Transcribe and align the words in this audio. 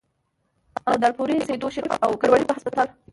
او 0.87 0.93
د 1.01 1.03
الپورۍ، 1.07 1.37
سېدو 1.47 1.67
شريف، 1.75 1.93
او 2.05 2.11
کروړې 2.21 2.45
پۀ 2.47 2.53
هسپتال 2.55 2.87